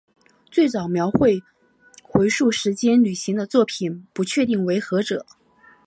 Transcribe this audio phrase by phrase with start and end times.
[0.49, 1.39] 最早描绘
[2.01, 5.23] 回溯时间旅行的作品不确定为何者。